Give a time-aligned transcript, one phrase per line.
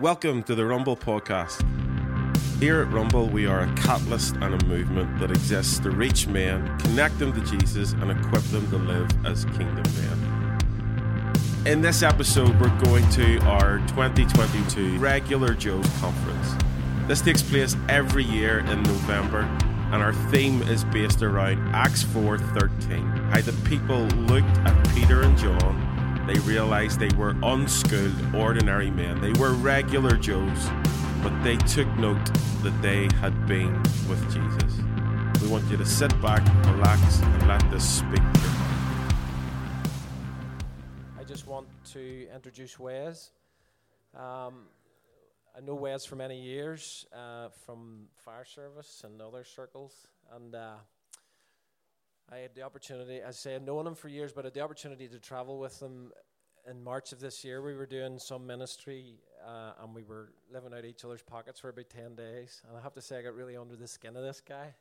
[0.00, 1.64] Welcome to the Rumble Podcast.
[2.60, 6.78] Here at Rumble, we are a catalyst and a movement that exists to reach men,
[6.80, 11.38] connect them to Jesus, and equip them to live as kingdom men.
[11.64, 16.54] In this episode, we're going to our 2022 Regular Joe's Conference.
[17.08, 19.48] This takes place every year in November,
[19.92, 23.06] and our theme is based around Acts 4:13.
[23.30, 25.85] How the people looked at Peter and John
[26.26, 29.20] they realized they were unskilled, ordinary men.
[29.20, 30.68] They were regular Joes,
[31.22, 32.24] but they took note
[32.62, 34.80] that they had been with Jesus.
[35.40, 38.46] We want you to sit back, relax, and let this speak to you.
[41.18, 43.30] I just want to introduce Wes.
[44.14, 44.66] Um,
[45.56, 49.94] I know Wes for many years uh, from fire service and other circles,
[50.34, 50.74] and uh,
[52.32, 54.54] I had the opportunity, as I say, I've known him for years, but I had
[54.54, 56.10] the opportunity to travel with him
[56.68, 57.62] in March of this year.
[57.62, 61.68] We were doing some ministry uh, and we were living out each other's pockets for
[61.68, 62.62] about 10 days.
[62.68, 64.74] And I have to say, I got really under the skin of this guy.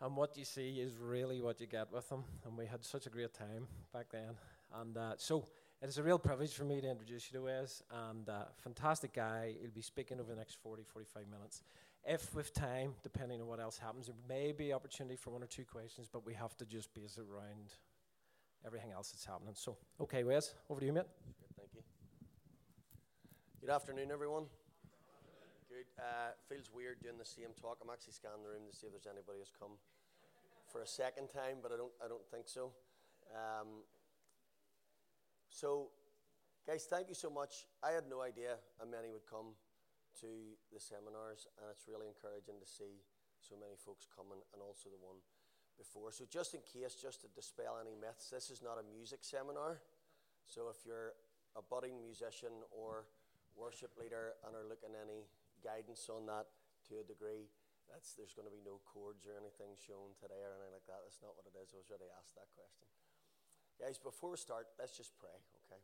[0.00, 2.24] And what you see is really what you get with him.
[2.46, 4.34] And we had such a great time back then.
[4.74, 5.46] And uh, so
[5.82, 7.82] it is a real privilege for me to introduce you to Wes.
[8.08, 9.54] And uh, fantastic guy.
[9.60, 11.62] He'll be speaking over the next 40, 45 minutes
[12.06, 15.46] if with time, depending on what else happens, there may be opportunity for one or
[15.46, 17.74] two questions, but we have to just base it around
[18.66, 19.54] everything else that's happening.
[19.56, 21.06] So, okay, Wes, over to you, mate.
[21.56, 21.80] Thank you.
[23.60, 24.44] Good afternoon, everyone.
[25.68, 25.86] Good.
[25.98, 27.78] Uh, feels weird doing the same talk.
[27.82, 29.72] I'm actually scanning the room to see if there's anybody who's come
[30.70, 31.92] for a second time, but I don't.
[32.04, 32.72] I don't think so.
[33.32, 33.82] Um,
[35.48, 35.88] so,
[36.66, 37.66] guys, thank you so much.
[37.82, 39.56] I had no idea how many would come
[40.20, 43.02] to the seminars, and it's really encouraging to see
[43.42, 45.20] so many folks coming, and also the one
[45.76, 46.14] before.
[46.14, 49.82] So, just in case, just to dispel any myths, this is not a music seminar.
[50.46, 51.18] So, if you're
[51.58, 53.10] a budding musician or
[53.54, 55.26] worship leader and are looking any
[55.62, 56.50] guidance on that
[56.90, 57.50] to a degree,
[57.90, 61.04] that's, there's going to be no chords or anything shown today or anything like that.
[61.04, 61.76] That's not what it is.
[61.76, 62.88] I was already asked that question.
[63.76, 65.34] Guys, before we start, let's just pray,
[65.66, 65.82] okay?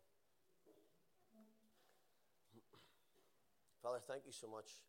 [3.80, 4.84] Father, thank you so much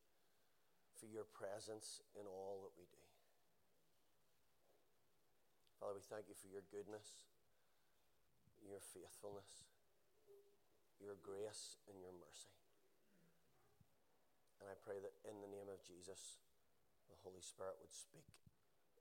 [0.99, 2.99] for your presence in all that we do.
[5.79, 7.23] Father, we thank you for your goodness,
[8.59, 9.71] your faithfulness,
[10.99, 12.51] your grace, and your mercy.
[14.59, 16.37] And I pray that in the name of Jesus,
[17.09, 18.27] the Holy Spirit would speak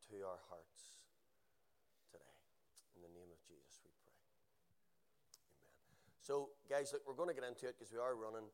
[0.09, 1.11] to our hearts
[2.09, 2.33] today.
[2.95, 4.17] In the name of Jesus, we pray.
[5.51, 5.75] Amen.
[6.23, 8.49] So, guys, look, we're going to get into it because we are running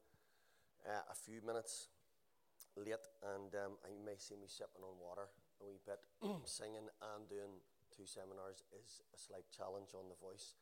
[0.86, 1.90] uh, a few minutes
[2.78, 3.02] late,
[3.34, 5.26] and um, you may see me sipping on water
[5.58, 5.98] a wee bit.
[6.46, 7.58] Singing and doing
[7.90, 10.54] two seminars is a slight challenge on the voice.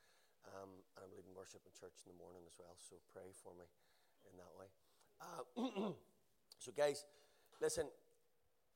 [0.44, 3.56] Um, and I'm leading worship in church in the morning as well, so pray for
[3.56, 3.64] me
[4.28, 4.68] in that way.
[5.20, 5.92] Uh,
[6.62, 7.04] so, guys,
[7.60, 7.88] listen,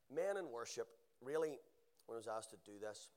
[0.08, 0.88] men in worship,
[1.20, 1.60] really,
[2.08, 3.12] when I was asked to do this,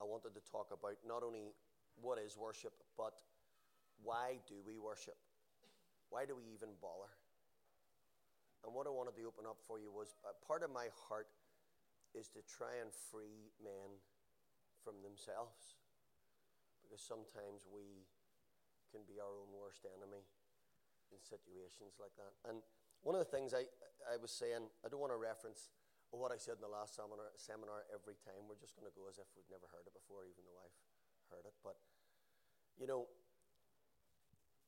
[0.00, 1.50] I wanted to talk about not only
[1.98, 3.14] what is worship, but
[4.02, 5.18] why do we worship?
[6.14, 7.10] Why do we even bother?
[8.62, 11.26] And what I wanted to open up for you was uh, part of my heart
[12.14, 13.98] is to try and free men
[14.78, 15.82] from themselves.
[16.86, 18.06] Because sometimes we
[18.94, 20.22] can be our own worst enemy
[21.10, 22.30] in situations like that.
[22.46, 22.62] And
[23.02, 23.66] one of the things I,
[24.06, 25.74] I was saying, I don't want to reference
[26.14, 28.46] what I said in the last seminar, seminar every time.
[28.46, 30.78] We're just going to go as if we've never heard it before, even though I've
[31.34, 31.58] heard it.
[31.66, 31.74] But,
[32.78, 33.10] you know,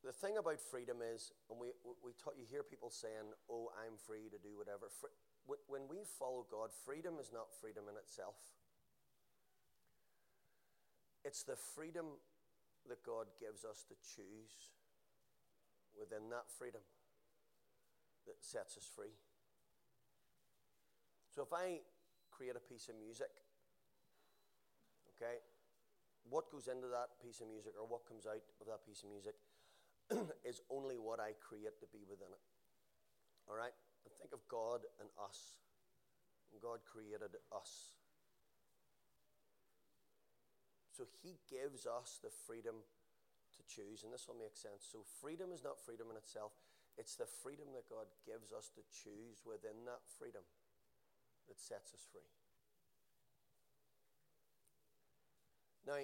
[0.06, 3.98] the thing about freedom is, and we, we talk, you hear people saying, oh, I'm
[3.98, 4.86] free to do whatever.
[5.66, 8.38] when we follow God, freedom is not freedom in itself.
[11.26, 12.22] It's the freedom
[12.86, 14.70] that God gives us to choose
[15.98, 16.86] within that freedom
[18.30, 19.10] that sets us free.
[21.34, 21.82] So if I
[22.30, 23.34] create a piece of music,
[25.18, 25.42] okay,
[26.30, 29.10] what goes into that piece of music or what comes out of that piece of
[29.10, 29.34] music
[30.44, 32.44] is only what I create to be within it.
[33.48, 33.74] All right?
[34.04, 35.58] And think of God and us.
[36.52, 37.96] And God created us.
[40.94, 42.86] So He gives us the freedom
[43.56, 44.84] to choose, and this will make sense.
[44.84, 46.52] So, freedom is not freedom in itself,
[46.96, 50.44] it's the freedom that God gives us to choose within that freedom
[51.48, 52.24] that sets us free.
[55.86, 56.00] Now,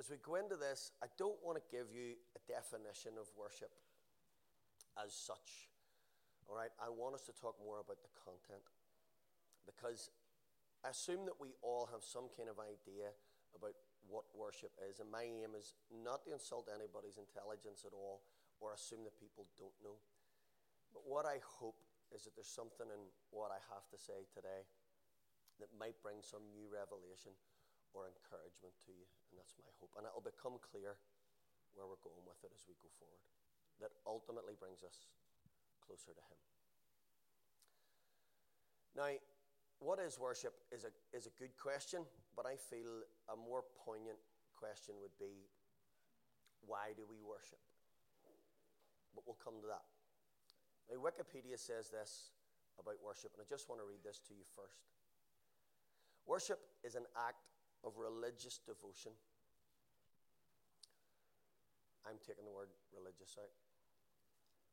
[0.00, 3.68] as we go into this, I don't want to give you a definition of worship
[4.96, 5.68] as such.
[6.48, 8.64] All right, I want us to talk more about the content
[9.68, 10.08] because
[10.80, 13.12] I assume that we all have some kind of idea
[13.52, 13.76] about
[14.08, 18.24] what worship is, and my aim is not to insult anybody's intelligence at all
[18.56, 20.00] or assume that people don't know.
[20.96, 21.76] But what I hope
[22.08, 24.64] is that there's something in what I have to say today
[25.60, 27.36] that might bring some new revelation
[27.92, 29.06] or encouragement to you.
[29.30, 29.92] And that's my hope.
[29.98, 30.98] And it'll become clear
[31.74, 33.22] where we're going with it as we go forward.
[33.82, 35.10] That ultimately brings us
[35.82, 36.40] closer to Him.
[38.94, 39.10] Now,
[39.80, 42.04] what is worship is a, is a good question,
[42.36, 44.20] but I feel a more poignant
[44.52, 45.48] question would be
[46.66, 47.62] why do we worship?
[49.16, 49.86] But we'll come to that.
[50.92, 52.36] Now, Wikipedia says this
[52.76, 54.84] about worship, and I just want to read this to you first.
[56.28, 57.48] Worship is an act
[57.84, 59.12] of religious devotion.
[62.06, 63.52] I'm taking the word religious out.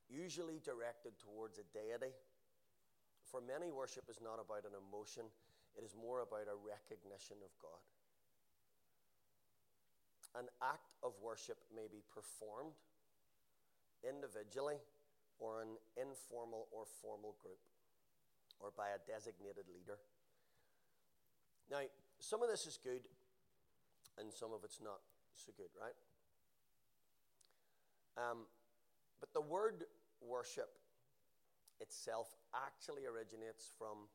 [0.09, 2.15] Usually directed towards a deity
[3.27, 5.27] for many, worship is not about an emotion,
[5.75, 7.83] it is more about a recognition of God.
[10.39, 12.79] An act of worship may be performed
[14.07, 14.79] individually
[15.43, 17.59] or an informal or formal group
[18.63, 19.99] or by a designated leader.
[21.67, 21.83] Now,
[22.19, 23.05] some of this is good
[24.17, 24.99] and some of it's not
[25.35, 25.95] so good, right?
[28.17, 28.49] Um,
[29.19, 29.85] but the word
[30.21, 30.69] worship
[31.79, 34.09] itself actually originates from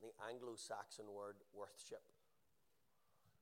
[0.00, 2.02] the Anglo Saxon word worthship,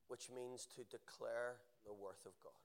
[0.07, 2.59] which means to declare the worth of God.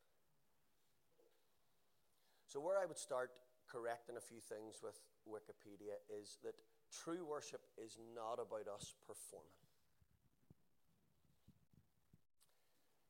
[2.47, 3.31] So, where I would start
[3.71, 6.55] correcting a few things with Wikipedia is that
[6.91, 9.62] true worship is not about us performing.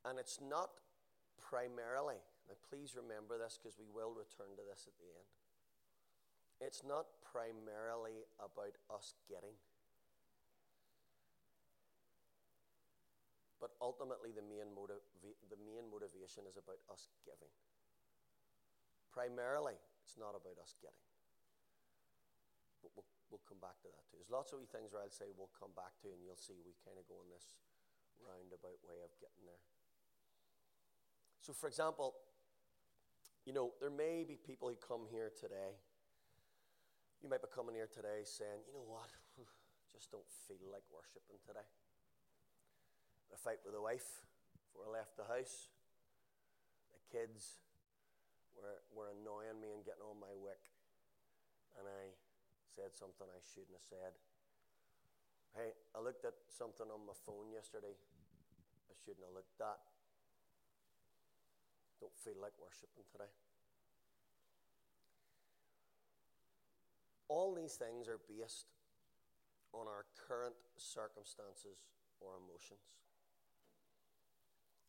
[0.02, 0.82] And it's not
[1.38, 2.19] primarily,
[2.50, 5.31] now please remember this because we will return to this at the end.
[6.58, 9.54] It's not primarily about us getting,
[13.62, 17.50] but ultimately the main, motiv- the main motivation is about us giving.
[19.14, 21.06] Primarily, it's not about us getting.
[22.82, 24.19] But we'll, we'll come back to that too.
[24.19, 26.58] There's lots of wee things where I'll say we'll come back to, and you'll see
[26.62, 27.55] we kind of go in this
[28.19, 29.62] roundabout way of getting there.
[31.42, 32.14] So, for example,
[33.44, 35.76] you know, there may be people who come here today
[37.22, 39.06] you might be coming here today saying, you know what,
[39.94, 41.70] just don't feel like worshiping today.
[43.30, 44.26] I fight with the wife
[44.66, 45.70] before I left the house.
[46.90, 47.62] The kids
[48.58, 50.60] were, were annoying me and getting on my wick.
[51.78, 52.10] And I
[52.66, 54.12] said something I shouldn't have said.
[55.54, 57.94] Hey, I looked at something on my phone yesterday.
[57.94, 59.91] I shouldn't have looked at.
[62.02, 63.31] Don't feel like worshiping today.
[67.31, 68.75] All these things are based
[69.70, 71.87] on our current circumstances
[72.19, 72.82] or emotions.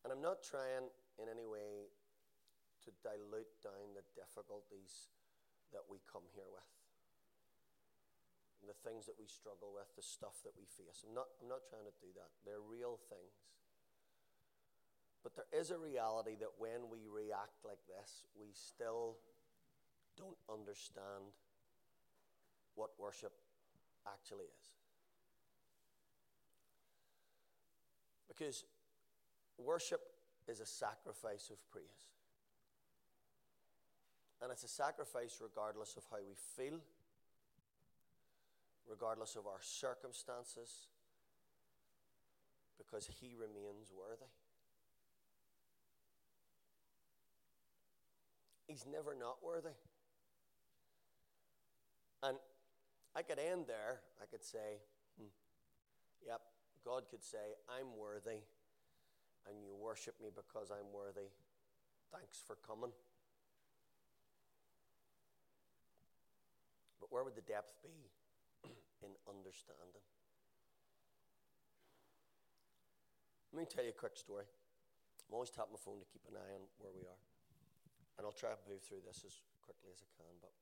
[0.02, 0.90] And I'm not trying
[1.22, 1.94] in any way
[2.84, 5.14] to dilute down the difficulties
[5.72, 6.68] that we come here with.
[8.66, 11.06] The things that we struggle with, the stuff that we face.
[11.06, 12.34] I'm not, I'm not trying to do that.
[12.42, 13.38] They're real things.
[15.24, 19.16] But there is a reality that when we react like this, we still
[20.18, 21.32] don't understand
[22.76, 23.32] what worship
[24.06, 24.72] actually is.
[28.28, 28.66] Because
[29.58, 30.02] worship
[30.48, 31.86] is a sacrifice of praise.
[34.42, 36.80] And it's a sacrifice regardless of how we feel,
[38.90, 40.88] regardless of our circumstances,
[42.78, 44.26] because He remains worthy.
[48.74, 49.78] He's never not worthy.
[52.24, 52.38] And
[53.16, 54.02] I could end there.
[54.18, 54.82] I could say,
[55.14, 55.30] hmm,
[56.26, 56.42] yep,
[56.84, 58.42] God could say, I'm worthy,
[59.46, 61.30] and you worship me because I'm worthy.
[62.12, 62.90] Thanks for coming.
[67.00, 67.94] But where would the depth be
[69.06, 70.02] in understanding?
[73.54, 74.46] Let me tell you a quick story.
[75.30, 77.33] I'm always tapping my phone to keep an eye on where we are.
[78.18, 80.34] And I'll try and move through this as quickly as I can.
[80.38, 80.54] But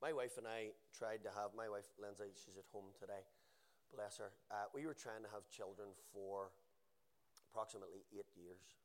[0.00, 3.24] my wife and I tried to have, my wife Lindsay, she's at home today,
[3.92, 4.32] bless her.
[4.48, 6.52] Uh, we were trying to have children for
[7.50, 8.76] approximately eight years.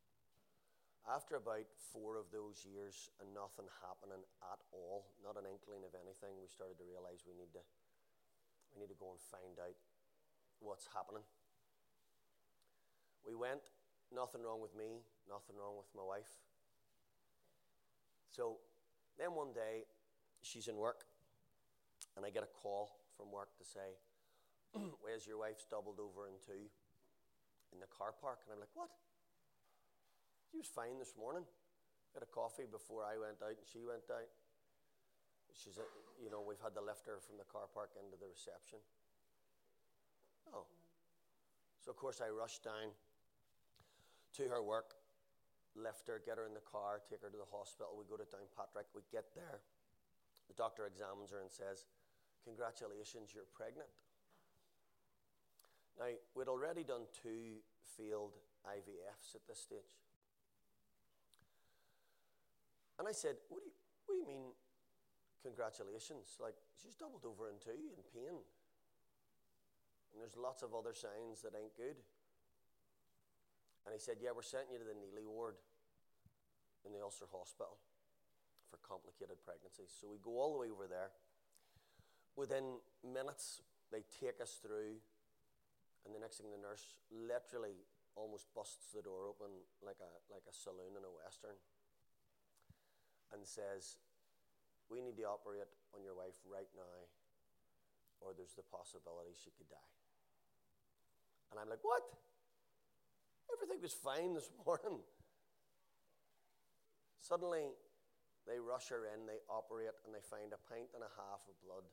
[1.07, 5.95] After about four of those years and nothing happening at all, not an inkling of
[5.95, 7.63] anything, we started to realize we need to,
[8.75, 9.79] we need to go and find out
[10.59, 11.23] what's happening.
[13.25, 13.73] We went,
[14.13, 16.29] nothing wrong with me, nothing wrong with my wife.
[18.29, 18.57] So
[19.17, 19.85] then one day,
[20.41, 21.03] she's in work,
[22.15, 23.99] and I get a call from work to say,
[25.01, 26.69] Where's your wife's doubled over in two
[27.73, 28.39] in the car park?
[28.45, 28.89] And I'm like, What?
[30.49, 31.45] She was fine this morning.
[32.13, 34.29] had a coffee before I went out and she went out.
[35.53, 35.85] She's, a,
[36.17, 38.81] you know, we've had to lift her from the car park into the reception.
[40.53, 40.65] Oh.
[41.85, 42.93] So, of course, I rushed down
[44.37, 44.97] to her work,
[45.79, 47.95] lift her, get her in the car, take her to the hospital.
[47.95, 48.91] We go to Downpatrick.
[48.91, 49.63] We get there.
[50.51, 51.87] The doctor examines her and says,
[52.43, 53.91] Congratulations, you're pregnant.
[55.99, 57.59] Now, we'd already done two
[57.97, 59.99] failed IVFs at this stage.
[62.97, 64.51] And I said, What do you, what do you mean,
[65.43, 66.39] congratulations?
[66.39, 68.39] Like, she's doubled over in two in pain.
[70.11, 72.01] And there's lots of other signs that ain't good.
[73.85, 75.55] And he said, Yeah, we're sending you to the Neely ward
[76.85, 77.77] in the Ulster Hospital
[78.69, 79.89] for complicated pregnancies.
[79.89, 81.11] So we go all the way over there.
[82.37, 85.01] Within minutes, they take us through,
[86.05, 87.83] and the next thing, the nurse literally
[88.15, 89.49] almost busts the door open
[89.81, 91.57] like a, like a saloon in a Western
[93.33, 93.97] and says,
[94.87, 97.09] We need to operate on your wife right now,
[98.21, 99.91] or there's the possibility she could die.
[101.51, 102.05] And I'm like, What?
[103.49, 105.01] Everything was fine this morning.
[107.19, 107.75] Suddenly,
[108.47, 111.55] they rush her in, they operate, and they find a pint and a half of
[111.61, 111.85] blood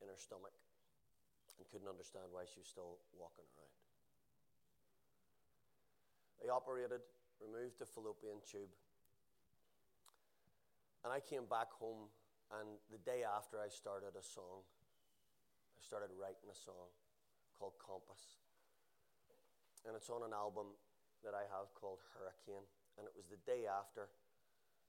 [0.00, 0.54] in her stomach
[1.56, 3.76] and couldn't understand why she was still walking around.
[6.40, 7.00] They operated,
[7.40, 8.68] removed the fallopian tube.
[11.00, 12.12] And I came back home,
[12.52, 14.66] and the day after, I started a song.
[15.74, 16.92] I started writing a song
[17.56, 18.44] called Compass.
[19.88, 20.76] And it's on an album
[21.24, 22.66] that I have called Hurricane.
[22.98, 24.12] And it was the day after,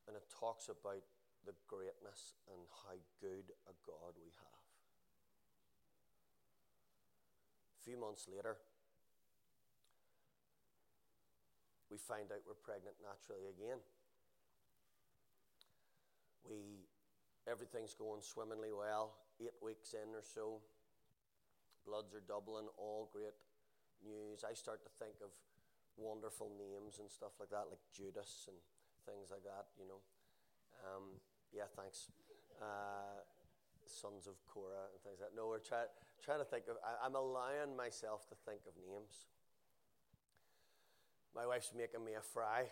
[0.07, 1.03] and it talks about
[1.45, 4.63] the greatness and how good a God we have.
[7.79, 8.57] A few months later,
[11.91, 13.79] we find out we're pregnant naturally again.
[16.43, 16.87] We,
[17.47, 20.59] everything's going swimmingly well, eight weeks in or so.
[21.85, 23.35] Bloods are doubling, all great
[24.03, 24.43] news.
[24.43, 25.31] I start to think of
[25.95, 28.59] wonderful names and stuff like that, like Judas and
[29.07, 30.03] things like that, you know.
[30.83, 31.23] Um,
[31.55, 32.11] yeah, thanks.
[32.59, 33.23] Uh,
[33.87, 35.35] sons of Korah and things like that.
[35.39, 35.87] No, we're try,
[36.19, 39.31] trying to think of, I, I'm allowing myself to think of names.
[41.31, 42.67] My wife's making me a fry.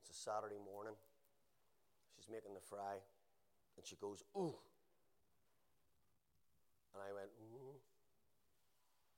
[0.00, 0.94] It's a Saturday morning.
[2.14, 3.02] She's making the fry,
[3.76, 4.54] and she goes, Ooh.
[6.94, 7.74] And I went, Ooh.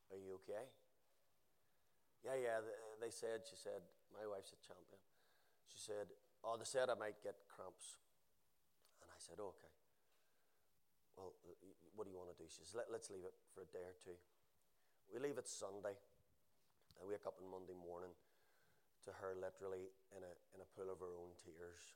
[0.08, 0.64] Are you okay?
[2.24, 2.58] Yeah, yeah.
[2.98, 4.98] They said, she said, my wife's a champion.
[5.68, 6.08] She said,
[6.44, 7.98] Oh, they said I might get cramps.
[9.02, 9.72] And I said, Okay.
[11.18, 11.54] Well, uh,
[11.98, 12.46] what do you want to do?
[12.46, 14.14] She says, Let, Let's leave it for a day or two.
[15.10, 15.96] We leave it Sunday.
[16.98, 18.10] I wake up on Monday morning
[19.06, 21.94] to her literally in a, in a pool of her own tears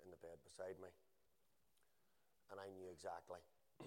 [0.00, 0.90] in the bed beside me.
[2.50, 3.40] And I knew exactly.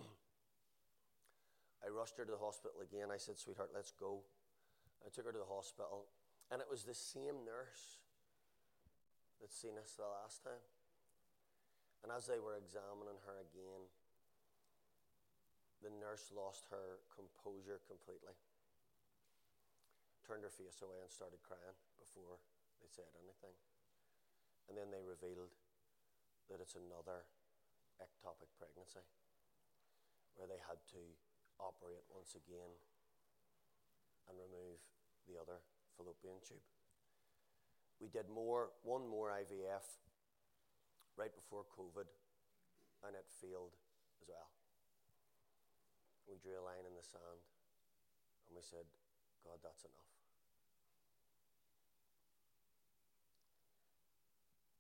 [1.83, 3.09] I rushed her to the hospital again.
[3.09, 4.21] I said, Sweetheart, let's go.
[5.03, 6.11] I took her to the hospital,
[6.51, 8.03] and it was the same nurse
[9.39, 10.63] that seen us the last time.
[12.03, 13.83] And as they were examining her again,
[15.83, 18.35] the nurse lost her composure completely
[20.29, 22.37] turned her face away and started crying before
[22.77, 23.55] they said anything.
[24.69, 25.49] And then they revealed
[26.53, 27.25] that it's another
[27.97, 29.01] ectopic pregnancy
[30.37, 31.01] where they had to
[31.57, 32.69] operate once again
[34.29, 34.77] and remove
[35.25, 35.65] the other
[35.97, 36.61] fallopian tube.
[37.99, 39.83] We did more, one more IVF
[41.17, 42.07] right before COVID,
[43.05, 43.75] and it failed
[44.15, 44.47] as well.
[46.27, 47.43] We drew a line in the sand
[48.47, 48.87] and we said,
[49.43, 50.09] God, that's enough.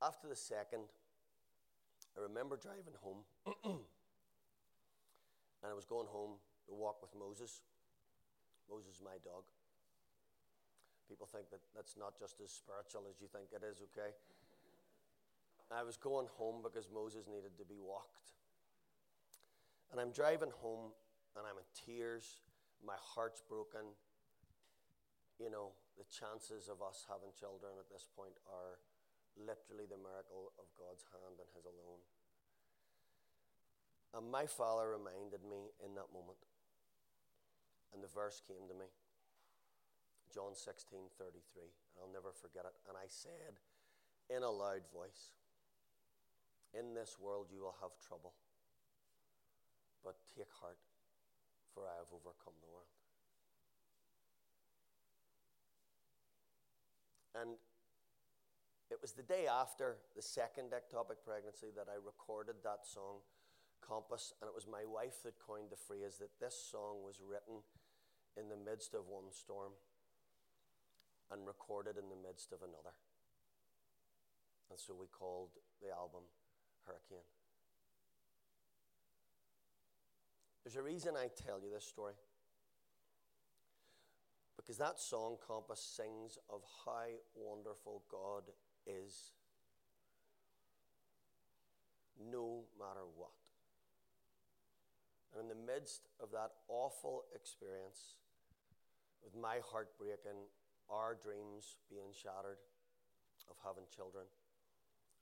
[0.01, 0.87] After the second,
[2.17, 3.23] I remember driving home,
[3.65, 3.83] and
[5.69, 7.61] I was going home to walk with Moses.
[8.69, 9.43] Moses is my dog.
[11.09, 14.13] People think that that's not just as spiritual as you think it is, okay?
[15.73, 18.33] I was going home because Moses needed to be walked.
[19.89, 20.93] And I'm driving home,
[21.33, 22.37] and I'm in tears.
[22.85, 23.89] My heart's broken.
[25.41, 28.77] You know, the chances of us having children at this point are
[29.33, 32.01] literally the miracle of God's hand and His alone.
[34.13, 36.41] And my father reminded me in that moment,
[37.93, 38.89] and the verse came to me
[40.29, 42.77] John 16 33, and I'll never forget it.
[42.85, 43.57] And I said
[44.29, 45.33] in a loud voice,
[46.77, 48.37] In this world you will have trouble,
[50.05, 50.77] but take heart,
[51.73, 52.93] for I have overcome the world.
[57.33, 57.57] And
[58.89, 63.21] It was the day after the second ectopic pregnancy that I recorded that song,
[63.85, 67.61] Compass, and it was my wife that coined the phrase that this song was written
[68.33, 69.73] in the midst of one storm
[71.39, 72.91] and recorded in the midst of another.
[74.69, 75.49] And so we called
[75.81, 76.27] the album
[76.85, 77.25] Hurricane.
[80.63, 82.13] There's a reason I tell you this story.
[84.57, 88.43] Because that song, Compass, sings of how wonderful God
[88.85, 89.31] is,
[92.19, 93.31] no matter what.
[95.33, 98.17] And in the midst of that awful experience,
[99.23, 100.37] with my heart breaking,
[100.89, 102.59] our dreams being shattered
[103.49, 104.25] of having children,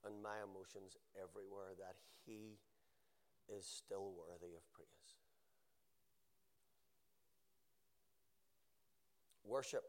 [0.03, 1.95] and my emotions everywhere, that
[2.25, 2.59] He
[3.47, 5.15] is still worthy of praise.
[9.47, 9.83] Worship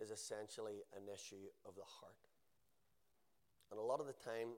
[0.00, 2.28] is essentially an issue of the heart.
[3.70, 4.52] And a lot of the time,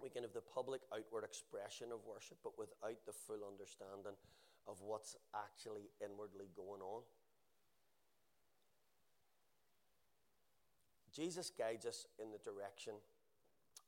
[0.00, 4.16] we can have the public outward expression of worship, but without the full understanding
[4.66, 7.04] of what's actually inwardly going on.
[11.16, 12.92] Jesus guides us in the direction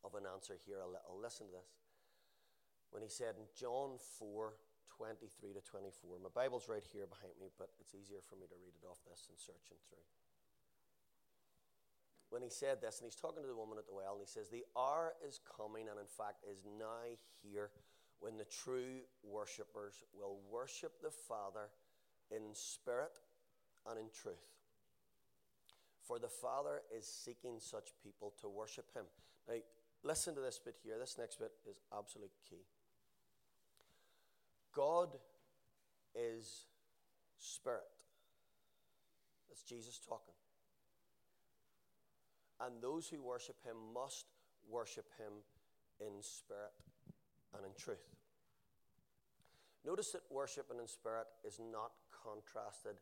[0.00, 1.20] of an answer here a little.
[1.20, 1.76] Listen to this.
[2.88, 4.56] When he said in John 4
[4.96, 8.58] 23 to 24, my Bible's right here behind me, but it's easier for me to
[8.58, 10.02] read it off this and searching through.
[12.30, 14.26] When he said this, and he's talking to the woman at the well, and he
[14.26, 17.06] says, The hour is coming, and in fact is now
[17.44, 17.70] here,
[18.18, 21.70] when the true worshippers will worship the Father
[22.34, 23.20] in spirit
[23.86, 24.57] and in truth.
[26.08, 29.04] For the Father is seeking such people to worship him.
[29.46, 29.56] Now,
[30.02, 30.96] listen to this bit here.
[30.98, 32.64] This next bit is absolute key.
[34.74, 35.10] God
[36.14, 36.64] is
[37.36, 37.82] spirit.
[39.50, 40.32] That's Jesus talking.
[42.58, 44.24] And those who worship him must
[44.66, 45.32] worship him
[46.00, 46.72] in spirit
[47.54, 48.16] and in truth.
[49.84, 51.92] Notice that worshiping in spirit is not
[52.24, 52.96] contrasted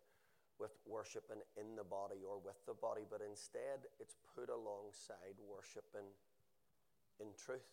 [0.59, 6.09] with worshiping in the body or with the body, but instead it's put alongside worshiping
[7.21, 7.69] in truth.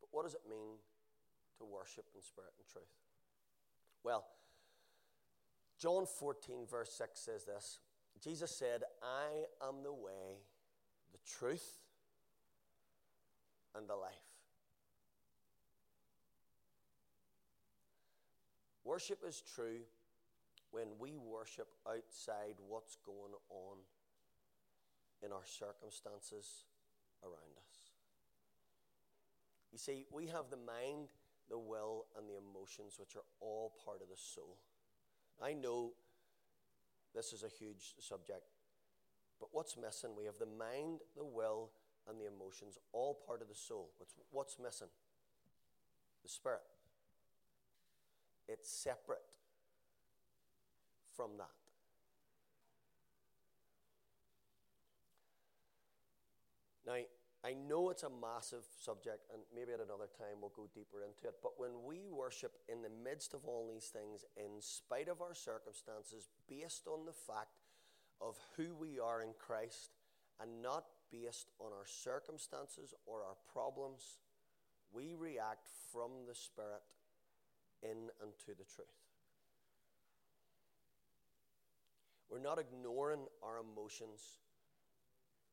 [0.00, 0.76] But what does it mean
[1.58, 2.92] to worship in spirit and truth?
[4.02, 4.26] Well,
[5.78, 7.78] John 14, verse 6 says this
[8.22, 10.40] Jesus said, I am the way,
[11.12, 11.80] the truth,
[13.74, 14.33] and the life.
[18.84, 19.80] Worship is true
[20.70, 23.78] when we worship outside what's going on
[25.22, 26.64] in our circumstances
[27.22, 27.92] around us.
[29.72, 31.08] You see, we have the mind,
[31.48, 34.58] the will, and the emotions, which are all part of the soul.
[35.42, 35.92] I know
[37.14, 38.52] this is a huge subject,
[39.40, 40.10] but what's missing?
[40.16, 41.70] We have the mind, the will,
[42.08, 43.90] and the emotions, all part of the soul.
[43.98, 44.88] What's, what's missing?
[46.22, 46.60] The spirit.
[48.48, 49.24] It's separate
[51.16, 51.46] from that.
[56.86, 56.96] Now,
[57.44, 61.28] I know it's a massive subject, and maybe at another time we'll go deeper into
[61.28, 61.36] it.
[61.42, 65.34] But when we worship in the midst of all these things, in spite of our
[65.34, 67.60] circumstances, based on the fact
[68.20, 69.90] of who we are in Christ,
[70.40, 74.18] and not based on our circumstances or our problems,
[74.92, 76.82] we react from the Spirit
[77.84, 78.88] in and to the truth.
[82.30, 84.40] We're not ignoring our emotions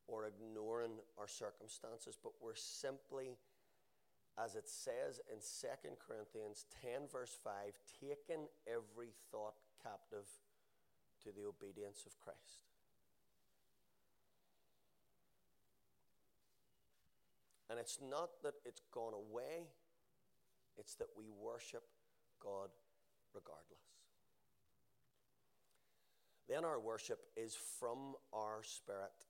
[0.08, 3.36] or ignoring our circumstances, but we're simply,
[4.36, 7.52] as it says in 2 Corinthians 10, verse 5,
[8.00, 10.26] taking every thought captive
[11.22, 12.66] to the obedience of Christ.
[17.70, 19.68] And it's not that it's gone away,
[20.76, 21.84] it's that we worship
[22.42, 22.70] God
[23.34, 23.82] regardless.
[26.48, 29.26] Then our worship is from our spirit,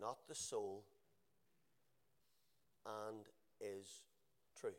[0.00, 0.84] not the soul,
[2.86, 3.26] and
[3.60, 4.02] is
[4.58, 4.74] true.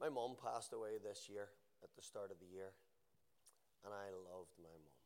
[0.00, 1.48] My mom passed away this year
[1.82, 2.72] at the start of the year,
[3.84, 5.00] and I loved my mom.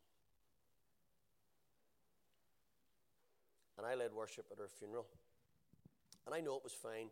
[3.79, 5.07] And I led worship at her funeral.
[6.27, 7.09] And I know it was fine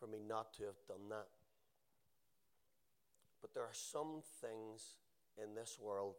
[0.00, 1.28] for me not to have done that.
[3.42, 4.96] But there are some things
[5.36, 6.16] in this world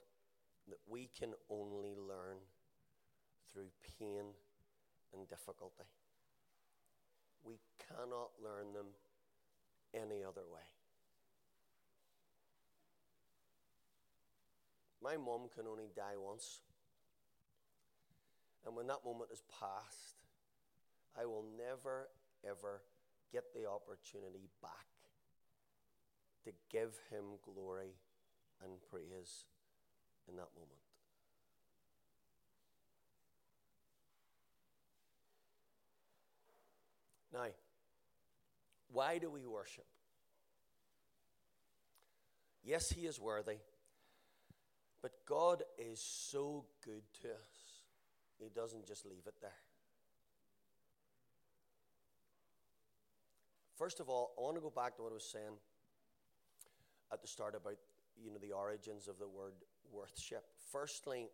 [0.70, 2.38] that we can only learn
[3.52, 4.26] through pain
[5.13, 5.84] and difficulty.
[7.44, 8.88] We cannot learn them
[9.94, 10.62] any other way.
[15.04, 16.62] My mum can only die once.
[18.65, 20.22] And when that moment is past,
[21.20, 22.10] I will never,
[22.48, 22.82] ever
[23.32, 24.88] get the opportunity back
[26.44, 27.94] to give him glory
[28.63, 29.46] and praise
[30.28, 30.82] in that moment.
[37.34, 37.46] Now,
[38.91, 39.86] why do we worship?
[42.63, 43.58] Yes, He is worthy,
[45.02, 47.86] but God is so good to us,
[48.38, 49.70] He doesn't just leave it there.
[53.82, 55.58] First of all, I want to go back to what I was saying
[57.12, 57.78] at the start about
[58.15, 59.56] you know the origins of the word
[59.91, 60.44] worship.
[60.72, 61.30] Firstly,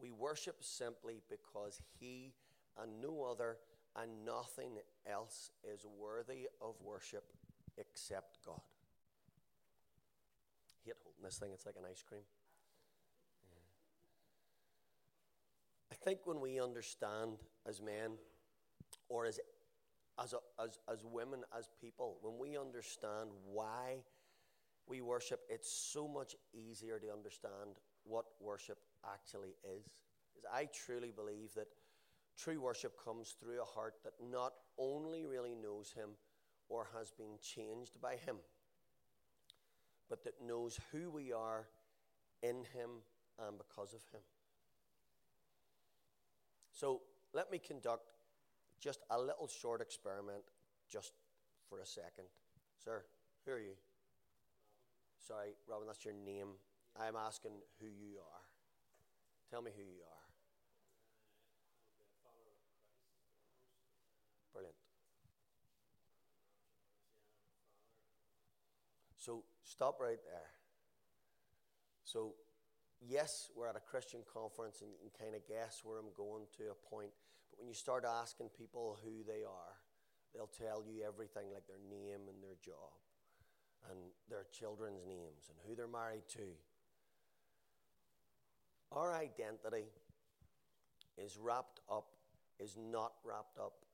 [0.00, 2.34] we worship simply because He
[2.80, 3.56] and no other
[4.00, 4.78] and nothing
[5.10, 7.24] else is worthy of worship
[7.78, 8.60] except God.
[10.84, 12.22] I hate holding this thing, it's like an ice cream.
[15.90, 18.12] I think when we understand as men
[19.08, 19.40] or as,
[20.22, 24.02] as, a, as, as women, as people, when we understand why
[24.86, 29.84] we worship, it's so much easier to understand what worship actually is.
[30.32, 31.68] Because I truly believe that
[32.42, 36.10] True worship comes through a heart that not only really knows Him
[36.70, 38.36] or has been changed by Him,
[40.08, 41.66] but that knows who we are
[42.42, 43.02] in Him
[43.46, 44.22] and because of Him.
[46.72, 47.02] So
[47.34, 48.08] let me conduct
[48.80, 50.42] just a little short experiment
[50.90, 51.12] just
[51.68, 52.24] for a second.
[52.82, 53.04] Sir,
[53.44, 53.74] who are you?
[55.26, 56.48] Sorry, Robin, that's your name.
[56.98, 58.42] I'm asking who you are.
[59.50, 60.20] Tell me who you are.
[64.52, 64.74] Brilliant.
[69.16, 70.50] So stop right there.
[72.04, 72.34] So,
[73.00, 76.46] yes, we're at a Christian conference and you can kind of guess where I'm going
[76.56, 77.10] to a point.
[77.60, 79.76] When you start asking people who they are,
[80.32, 82.96] they'll tell you everything like their name and their job
[83.90, 83.98] and
[84.30, 86.56] their children's names and who they're married to.
[88.92, 89.84] Our identity
[91.18, 92.06] is wrapped up,
[92.58, 93.84] is not wrapped up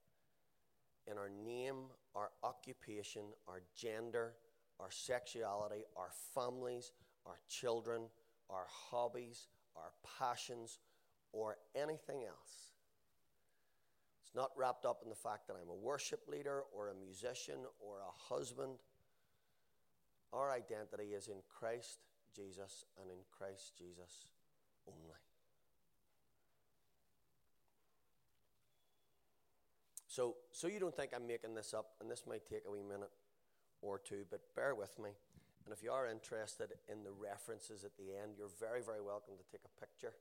[1.11, 4.35] in our name, our occupation, our gender,
[4.79, 6.93] our sexuality, our families,
[7.27, 8.03] our children,
[8.49, 10.79] our hobbies, our passions,
[11.33, 12.76] or anything else.
[14.37, 18.01] Not wrapped up in the fact that I'm a worship leader or a musician or
[18.01, 18.77] a husband.
[20.31, 22.01] Our identity is in Christ
[22.35, 24.29] Jesus and in Christ Jesus
[24.87, 25.17] only.
[30.07, 32.83] So, so you don't think I'm making this up, and this might take a wee
[32.83, 33.11] minute
[33.83, 35.11] or two, but bear with me.
[35.65, 39.35] And if you are interested in the references at the end, you're very, very welcome
[39.37, 40.15] to take a picture.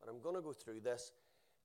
[0.00, 1.12] But I'm going to go through this.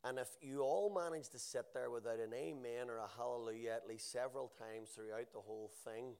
[0.04, 3.88] And if you all manage to sit there without an amen or a hallelujah at
[3.88, 6.16] least several times throughout the whole thing,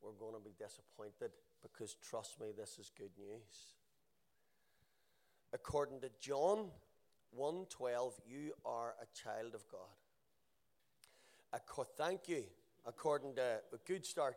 [0.00, 3.74] we're going to be disappointed because trust me, this is good news.
[5.52, 6.70] According to John
[7.36, 9.80] 1:12, you are a child of God.
[11.96, 12.44] thank you.
[12.86, 14.36] According to a good start.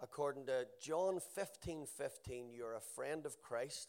[0.00, 3.88] According to John 15, 15, you're a friend of Christ.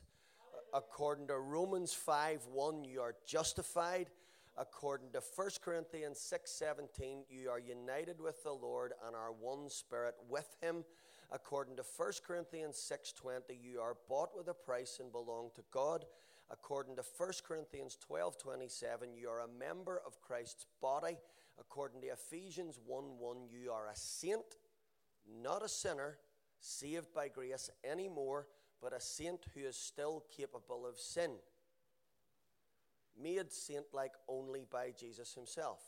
[0.73, 4.09] According to Romans 5, 1, you are justified.
[4.57, 9.69] According to 1 Corinthians 6, 17, you are united with the Lord and are one
[9.69, 10.83] spirit with him.
[11.31, 16.05] According to 1 Corinthians 6:20, you are bought with a price and belong to God
[16.51, 21.17] according to 1 Corinthians 12 27, you are a member of Christ's body.
[21.59, 24.57] According to Ephesians 1 1, you are a saint,
[25.41, 26.17] not a sinner,
[26.59, 28.47] saved by grace anymore,
[28.81, 31.31] but a saint who is still capable of sin.
[33.21, 35.79] Made saint like only by Jesus himself.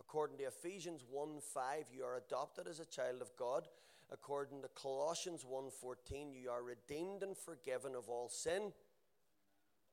[0.00, 3.68] According to Ephesians 1 5, you are adopted as a child of God.
[4.10, 8.72] According to Colossians 1:14, you are redeemed and forgiven of all sin.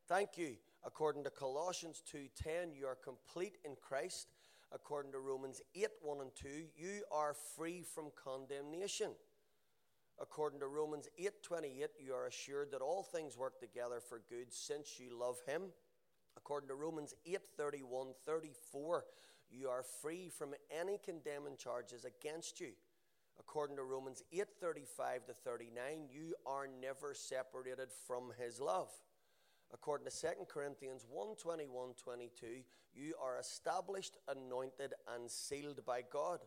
[0.07, 0.57] Thank you.
[0.83, 4.27] According to Colossians 2:10, you are complete in Christ.
[4.71, 9.15] According to Romans 8 1 and 2, you are free from condemnation.
[10.19, 14.99] According to Romans 8:28, you are assured that all things work together for good since
[14.99, 15.73] you love him.
[16.37, 19.05] According to Romans 8:31, 34,
[19.49, 22.73] you are free from any condemning charges against you.
[23.39, 28.91] According to Romans 8:35 to 39, you are never separated from his love
[29.73, 32.47] according to 2 Corinthians 1 21 22,
[32.93, 36.39] you are established, anointed, and sealed by God.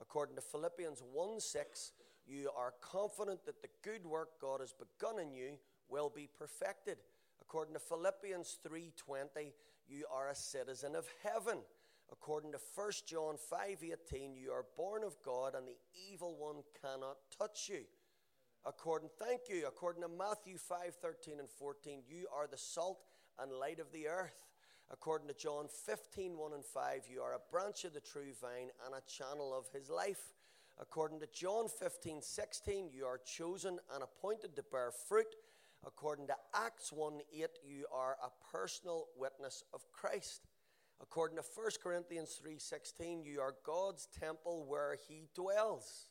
[0.00, 1.92] According to Philippians 1 6,
[2.26, 5.58] you are confident that the good work God has begun in you
[5.88, 6.98] will be perfected.
[7.40, 9.52] According to Philippians 3:20,
[9.86, 11.64] you are a citizen of heaven.
[12.10, 15.78] According to 1 John 5:18, you are born of God and the
[16.10, 17.86] evil one cannot touch you.
[18.64, 23.04] According thank you, according to Matthew 5:13 and 14, you are the salt
[23.38, 24.46] and light of the earth.
[24.90, 28.70] According to John 15, 1 and 5, you are a branch of the true vine
[28.84, 30.34] and a channel of his life.
[30.80, 35.34] According to John 15, 16, you are chosen and appointed to bear fruit.
[35.86, 40.42] According to Acts 1, 8, you are a personal witness of Christ.
[41.00, 46.06] According to 1 Corinthians 3:16, you are God's temple where he dwells.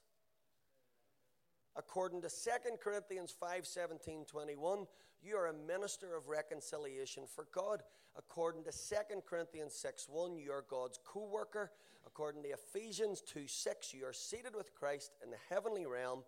[1.77, 4.87] According to 2 Corinthians 5 17, 21,
[5.21, 7.83] you are a minister of reconciliation for God.
[8.17, 11.71] According to 2 Corinthians 6 1, you are God's co worker.
[12.13, 16.23] According to Ephesians 2 6, you are seated with Christ in the heavenly realm.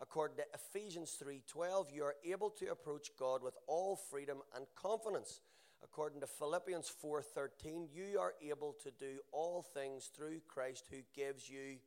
[0.00, 5.40] According to Ephesians 3:12, you are able to approach God with all freedom and confidence.
[5.82, 11.48] According to Philippians 4:13, you are able to do all things through Christ who gives
[11.48, 11.78] you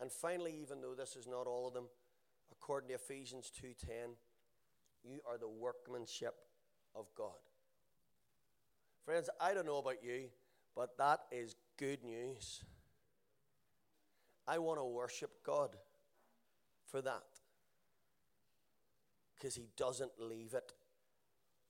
[0.00, 1.88] and finally, even though this is not all of them,
[2.52, 4.16] according to Ephesians 2:10,
[5.02, 6.46] you are the workmanship
[6.94, 7.38] of God.
[9.04, 10.30] Friends, I don't know about you,
[10.74, 12.62] but that is good news.
[14.46, 15.76] I want to worship God
[16.86, 17.24] for that.
[19.34, 20.72] Because he doesn't leave it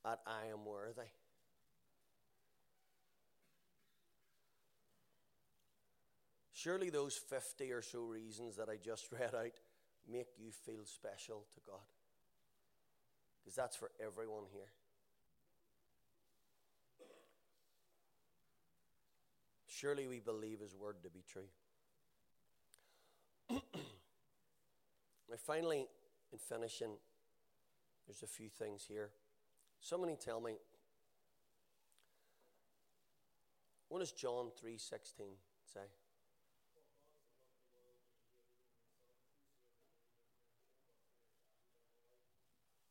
[0.04, 1.02] at I am worthy.
[6.52, 9.52] Surely those 50 or so reasons that I just read out
[10.10, 11.86] make you feel special to God.
[13.40, 14.70] Because that's for everyone here.
[19.78, 21.46] Surely we believe His word to be true.
[23.50, 25.86] now, finally,
[26.32, 26.90] in finishing,
[28.04, 29.10] there's a few things here.
[29.80, 30.56] Somebody tell me.
[33.88, 34.80] What does John 3:16
[35.72, 35.80] say?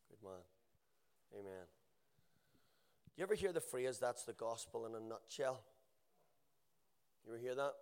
[0.09, 0.39] Good man.
[1.37, 1.65] Amen.
[3.07, 5.65] Do you ever hear the phrase, that's the gospel in a nutshell?
[7.27, 7.73] You ever hear that?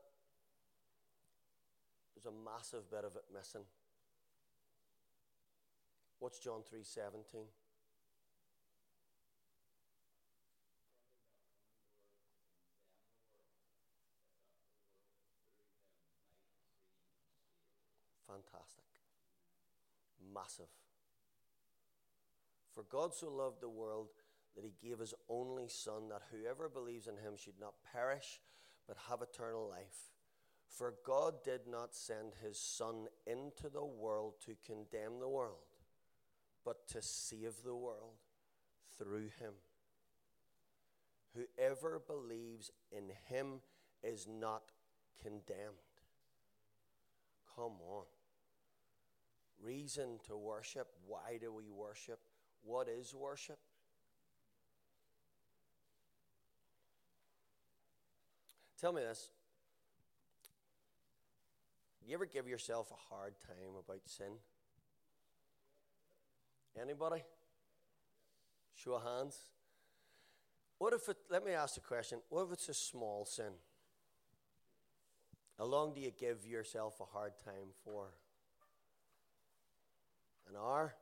[2.15, 3.61] There's a massive bit of it missing.
[6.17, 7.45] What's John 3:17?
[18.25, 18.85] Fantastic.
[20.33, 20.65] Massive.
[22.71, 24.09] For God so loved the world
[24.55, 28.41] that he gave his only Son, that whoever believes in him should not perish,
[28.87, 30.11] but have eternal life.
[30.67, 35.67] For God did not send his Son into the world to condemn the world,
[36.63, 38.17] but to save the world
[38.97, 39.53] through him.
[41.33, 43.61] Whoever believes in him
[44.03, 44.71] is not
[45.21, 45.75] condemned.
[47.55, 48.05] Come on.
[49.61, 50.87] Reason to worship.
[51.07, 52.19] Why do we worship?
[52.63, 53.59] What is worship?
[58.85, 59.31] Tell me this.
[62.05, 64.33] You ever give yourself a hard time about sin?
[66.79, 67.23] Anybody?
[68.75, 69.39] Show of hands.
[70.77, 73.53] What if it, let me ask the question, what if it's a small sin?
[75.57, 78.09] How long do you give yourself a hard time for?
[80.47, 80.93] An hour?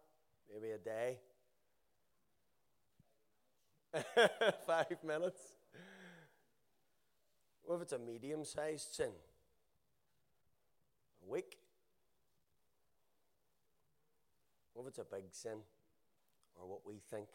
[0.50, 1.18] Maybe a day?
[4.66, 5.42] Five minutes.
[7.64, 9.12] What if it's a medium sized sin?
[11.26, 11.58] A week?
[14.74, 15.58] What if it's a big sin?
[16.60, 17.28] Or what we think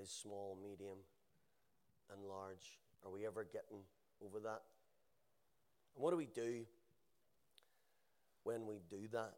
[0.00, 0.98] is small, medium,
[2.12, 2.78] and large?
[3.04, 3.78] Are we ever getting
[4.24, 4.62] over that?
[5.94, 6.64] And what do we do
[8.44, 9.34] when we do that?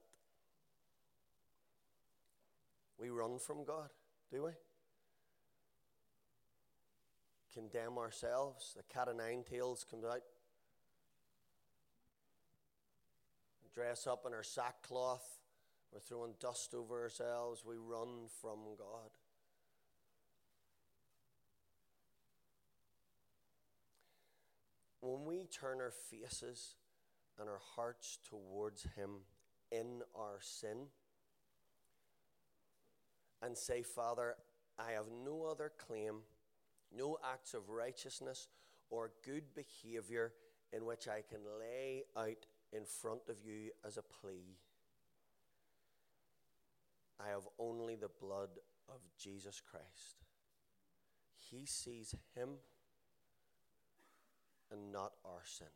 [2.99, 3.89] We run from God,
[4.31, 4.51] do we?
[7.53, 8.75] Condemn ourselves.
[8.77, 10.23] The cat o' nine tails comes out.
[13.75, 15.39] Dress up in our sackcloth.
[15.93, 17.65] We're throwing dust over ourselves.
[17.67, 19.11] We run from God.
[25.01, 26.77] When we turn our faces
[27.39, 29.23] and our hearts towards Him
[29.71, 30.87] in our sin
[33.43, 34.37] and say, Father,
[34.79, 36.21] I have no other claim
[36.97, 38.49] no acts of righteousness
[38.91, 40.33] or good behavior
[40.73, 44.57] in which I can lay out in front of you as a plea.
[47.21, 48.51] I have only the blood
[48.89, 50.25] of Jesus Christ.
[51.51, 52.51] He sees him
[54.71, 55.67] and not our sin.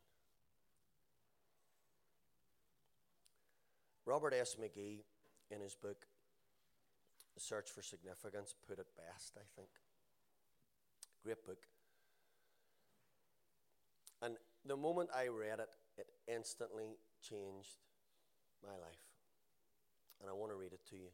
[4.07, 4.57] Robert S.
[4.61, 5.03] McGee,
[5.51, 6.07] in his book
[7.39, 9.69] Search for Significance, put it best, I think.
[11.27, 11.59] Great book.
[14.23, 17.79] And the moment I read it, it instantly changed
[18.63, 19.03] my life.
[20.21, 21.09] And I want to read it to you.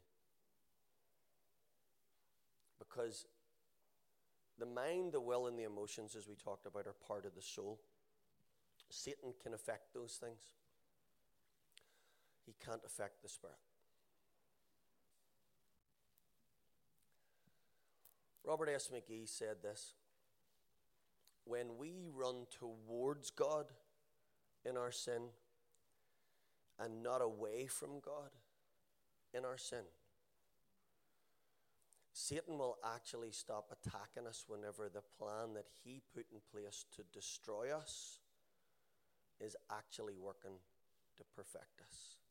[2.77, 3.25] Because
[4.59, 7.41] the mind, the will, and the emotions, as we talked about, are part of the
[7.41, 7.79] soul.
[8.91, 10.51] Satan can affect those things,
[12.45, 13.57] he can't affect the spirit.
[18.45, 18.91] Robert S.
[18.93, 19.93] McGee said this
[21.45, 23.65] When we run towards God
[24.65, 25.23] in our sin
[26.79, 28.29] and not away from God
[29.33, 29.83] in our sin,
[32.13, 37.03] Satan will actually stop attacking us whenever the plan that he put in place to
[37.11, 38.19] destroy us
[39.39, 40.57] is actually working
[41.17, 42.22] to perfect us.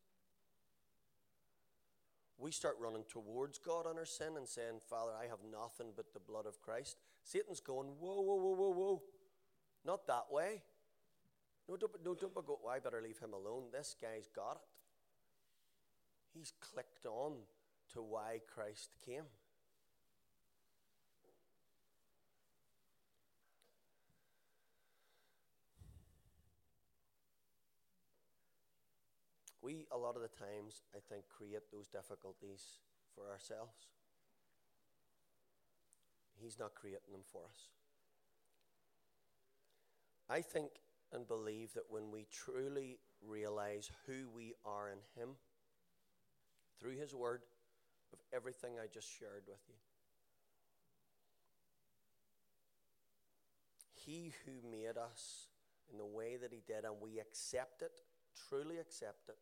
[2.37, 6.13] We start running towards God on our sin and saying, Father, I have nothing but
[6.13, 6.97] the blood of Christ.
[7.23, 9.01] Satan's going, Whoa, whoa, whoa, whoa, whoa.
[9.85, 10.61] Not that way.
[11.69, 13.65] No, don't, no, don't go, I better leave him alone.
[13.71, 14.67] This guy's got it.
[16.33, 17.33] He's clicked on
[17.93, 19.23] to why Christ came.
[29.63, 32.79] We, a lot of the times, I think, create those difficulties
[33.15, 33.87] for ourselves.
[36.35, 37.69] He's not creating them for us.
[40.29, 40.69] I think
[41.13, 45.29] and believe that when we truly realize who we are in Him,
[46.79, 47.43] through His Word,
[48.11, 49.75] of everything I just shared with you,
[53.93, 55.47] He who made us
[55.89, 58.01] in the way that He did, and we accept it,
[58.49, 59.37] truly accept it,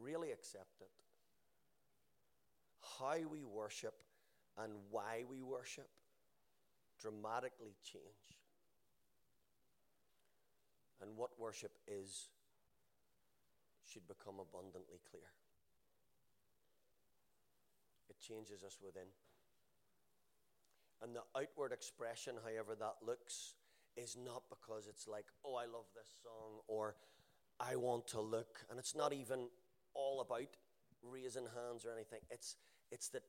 [0.00, 0.90] really accept it.
[2.98, 3.94] How we worship
[4.56, 5.88] and why we worship
[7.00, 8.38] dramatically change.
[11.00, 12.28] And what worship is
[13.84, 15.30] should become abundantly clear.
[18.10, 19.08] It changes us within.
[21.02, 23.54] And the outward expression, however that looks,
[23.96, 26.96] is not because it's like, oh, I love this song, or
[27.60, 28.64] I want to look.
[28.68, 29.48] And it's not even
[29.98, 30.54] all about
[31.02, 32.20] raising hands or anything.
[32.30, 32.56] It's,
[32.90, 33.24] it's that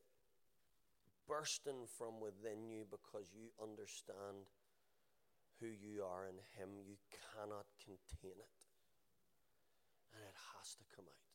[1.27, 4.45] bursting from within you because you understand
[5.59, 6.69] who you are in Him.
[6.85, 6.95] You
[7.33, 8.57] cannot contain it.
[10.13, 11.25] And it has to come out.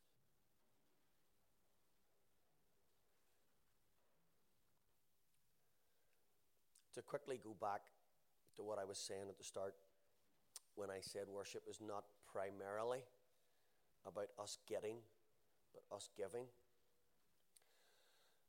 [6.94, 7.82] To quickly go back
[8.56, 9.74] to what I was saying at the start
[10.76, 13.00] when I said worship is not primarily
[14.06, 14.96] about us getting
[15.74, 16.46] but us giving.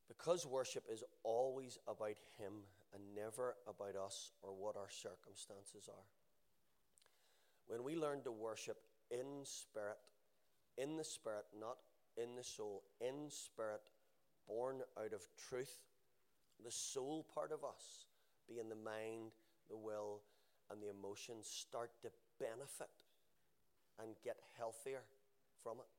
[0.07, 2.53] Because worship is always about Him
[2.93, 6.05] and never about us or what our circumstances are.
[7.67, 8.77] When we learn to worship
[9.09, 9.97] in spirit,
[10.77, 11.77] in the spirit, not
[12.17, 13.81] in the soul, in spirit,
[14.47, 15.79] born out of truth,
[16.63, 18.05] the soul part of us,
[18.47, 19.31] being the mind,
[19.69, 20.21] the will,
[20.71, 22.09] and the emotions, start to
[22.39, 22.89] benefit
[23.99, 25.01] and get healthier
[25.63, 25.94] from it.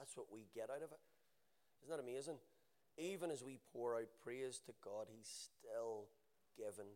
[0.00, 1.04] That's what we get out of it.
[1.84, 2.40] Isn't that amazing?
[2.96, 6.08] Even as we pour out praise to God, He's still
[6.56, 6.88] given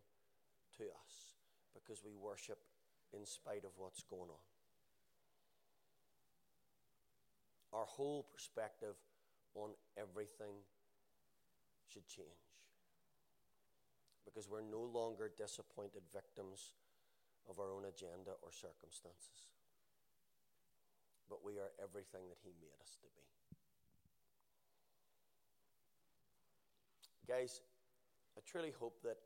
[0.81, 1.37] to us
[1.77, 2.65] because we worship
[3.13, 4.45] in spite of what's going on.
[7.79, 8.97] Our whole perspective
[9.55, 10.65] on everything
[11.93, 12.57] should change
[14.25, 16.73] because we're no longer disappointed victims
[17.51, 19.54] of our own agenda or circumstances
[21.35, 23.27] but we are everything that He made us to be.
[27.27, 27.59] Guys,
[28.39, 29.19] I truly hope that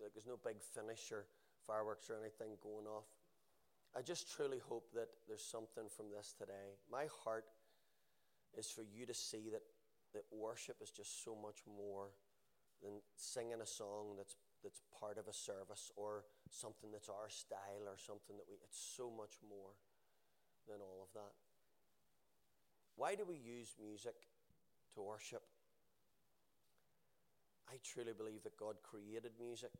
[0.00, 1.28] like, there's no big finish or
[1.66, 3.04] fireworks or anything going off.
[3.92, 6.80] I just truly hope that there's something from this today.
[6.90, 7.44] My heart
[8.56, 9.68] is for you to see that,
[10.14, 12.16] that worship is just so much more
[12.80, 17.84] than singing a song that's, that's part of a service or something that's our style
[17.84, 19.76] or something that we, it's so much more
[20.68, 21.32] than all of that.
[22.96, 24.14] Why do we use music
[24.94, 25.42] to worship?
[27.68, 29.72] I truly believe that God created music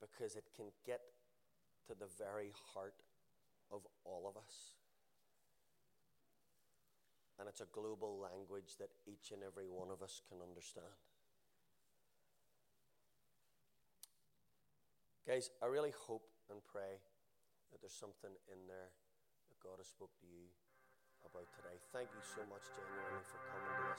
[0.00, 1.00] because it can get
[1.86, 3.02] to the very heart
[3.72, 4.74] of all of us.
[7.38, 10.86] And it's a global language that each and every one of us can understand.
[15.26, 17.00] Guys, I really hope and pray
[17.74, 18.94] that there's something in there
[19.50, 20.46] that God has spoke to you
[21.26, 21.74] about today.
[21.92, 23.98] Thank you so much, genuinely, for coming to us.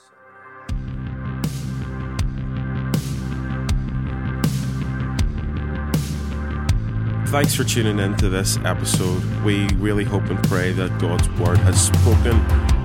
[7.28, 9.22] Thanks for tuning in to this episode.
[9.44, 12.40] We really hope and pray that God's Word has spoken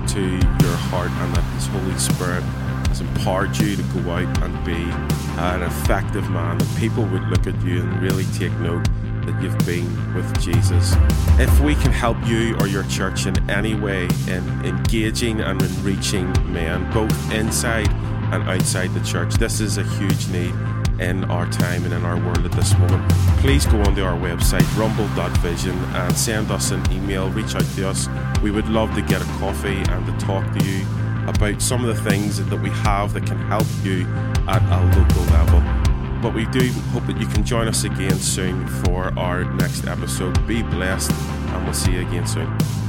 [0.07, 0.21] to
[0.61, 2.43] your heart and that His Holy Spirit
[2.89, 4.91] has empowered you to go out and be
[5.39, 8.85] an effective man, that people would look at you and really take note
[9.25, 10.93] that you've been with Jesus.
[11.39, 15.83] If we can help you or your church in any way in engaging and in
[15.83, 17.89] reaching men, both inside
[18.33, 20.53] and outside the church, this is a huge need
[21.01, 24.65] in our time and in our world at this moment, please go onto our website,
[24.77, 28.07] rumble.vision, and send us an email, reach out to us.
[28.41, 30.85] We would love to get a coffee and to talk to you
[31.27, 34.05] about some of the things that we have that can help you
[34.47, 35.80] at a local level.
[36.21, 40.45] But we do hope that you can join us again soon for our next episode.
[40.47, 42.80] Be blessed, and we'll see you again soon.